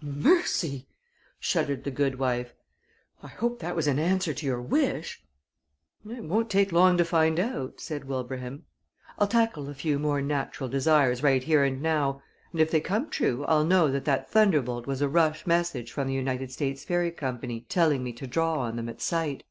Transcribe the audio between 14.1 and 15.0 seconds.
thunderbolt